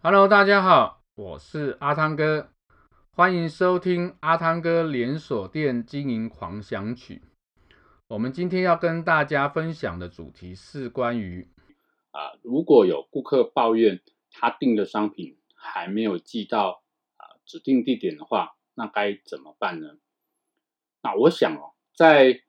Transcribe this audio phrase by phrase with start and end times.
[0.00, 2.50] Hello，大家好，我是阿汤哥，
[3.10, 7.20] 欢迎收听阿汤哥连锁店经营狂想曲。
[8.06, 11.48] 我们今天要跟大家分享的主题是关于
[12.12, 14.00] 啊，如果有顾客抱怨
[14.30, 16.84] 他订的商品还没有寄到
[17.16, 19.96] 啊指定地点的话，那该怎么办呢？
[21.02, 22.42] 那我想哦，在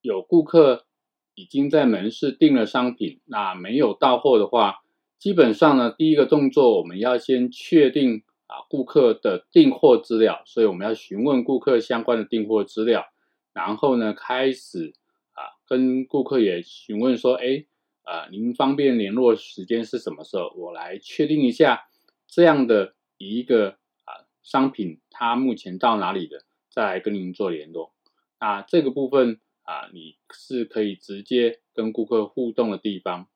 [0.00, 0.86] 有顾客
[1.34, 4.83] 已经在门市订了商品，那没有到货的话。
[5.24, 13.06] 基本上呢，第一个动作我们要先确定啊顾客的订货资料，所以我们要询问顾客相关的订货资料，
[13.54, 14.92] 然后呢开始
[15.32, 17.64] 啊跟顾客也询问说，哎
[18.02, 20.52] 啊您方便联络时间是什么时候？
[20.58, 21.88] 我来确定一下
[22.28, 27.94] 这样的一个啊商品它目前到哪里的，再来跟您做联络。
[28.38, 33.26] 那这个部分啊你是可以直接跟顾客互动的地方。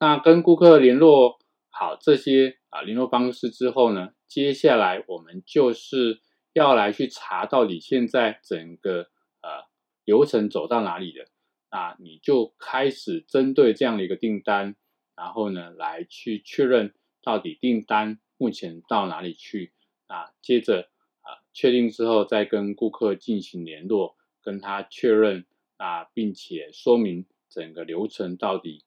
[0.00, 1.38] 那跟顾客联络
[1.70, 6.20] 好这些啊联络方式之后呢，接下来我们就是
[6.52, 9.10] 要来去查到底现在整个
[9.42, 9.66] 呃
[10.04, 11.26] 流程走到哪里了。
[11.70, 14.76] 那你就开始针对这样的一个订单，
[15.16, 19.72] 然后呢来去确认到底订单目前到哪里去。
[20.06, 20.88] 啊，接着
[21.20, 25.44] 啊确定之后再跟顾客进行联络，跟他确认
[25.76, 28.84] 啊，并且说明整个流程到底。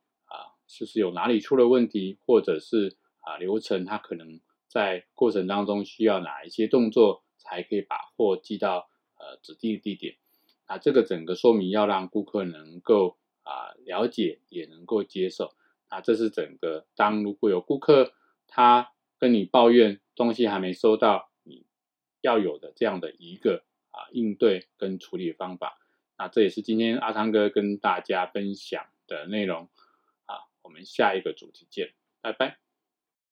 [0.80, 10.16] 就是有哪里出了问题，或者是啊流程它可能在过程当中需要哪一些动作，才可以把货寄到呃指定地点。
[10.68, 15.54] 那这个整个说明要让顾客能够啊了解，也能够接受。
[15.90, 18.14] 那这是整个当如果有顾客
[18.48, 21.66] 他跟你抱怨东西还没收到，你
[22.22, 25.78] 要有的这样的一个啊应对跟处理方法。
[26.18, 29.68] 那这也是今天阿汤哥跟大家分享的内容。
[30.72, 32.71] 我们下一个主题见，拜拜。